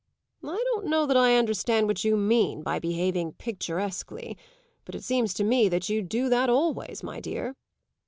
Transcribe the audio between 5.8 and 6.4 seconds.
you do